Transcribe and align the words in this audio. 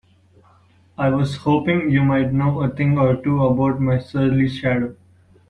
I 0.97 1.09
was 1.09 1.35
hoping 1.37 1.91
you 1.91 2.03
might 2.03 2.33
know 2.33 2.63
a 2.63 2.69
thing 2.69 2.97
or 2.97 3.17
two 3.21 3.45
about 3.45 3.79
my 3.79 3.99
surly 3.99 4.49
shadow? 4.49 4.95